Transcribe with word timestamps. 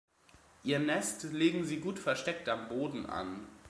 Ihr 0.63 0.79
Nest 0.79 1.25
legen 1.31 1.63
sie 1.63 1.79
gut 1.79 1.99
versteckt 1.99 2.49
am 2.49 2.69
Boden 2.69 3.05
an. 3.05 3.45